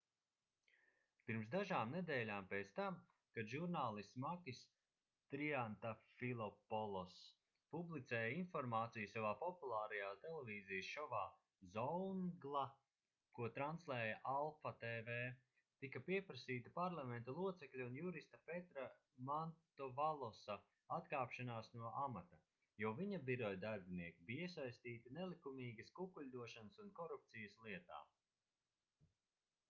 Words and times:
pirms 1.25 1.49
dažām 1.55 1.91
nedēļām 1.95 2.45
pēc 2.51 2.69
tam 2.77 2.95
kad 3.33 3.49
žurnālists 3.49 4.15
makis 4.23 4.61
triantafilopoloss 5.33 7.17
publicēja 7.75 8.31
informāciju 8.37 9.11
savā 9.11 9.33
populārajā 9.43 10.07
televīzijas 10.23 10.87
šovā 10.95 11.19
zoungla 11.75 12.63
ko 13.39 13.49
translēja 13.59 14.15
alpha 14.33 14.71
tv 14.85 15.19
tika 15.85 16.01
pieprasīta 16.09 16.73
parlamenta 16.79 17.37
locekļa 17.41 17.87
un 17.91 18.01
jurista 18.01 18.41
petra 18.49 18.87
mantovalosa 19.29 20.57
atkāpšanās 20.97 21.73
no 21.75 21.93
amata 22.07 22.41
jo 22.85 22.95
viņa 23.03 23.21
biroja 23.29 23.61
darbinieki 23.69 24.29
bija 24.31 24.49
iesaistīti 24.49 25.13
nelikumīgas 25.21 25.93
kukuļdošanas 26.01 26.83
un 26.87 26.91
korupcijas 27.03 27.59
lietā 27.67 28.01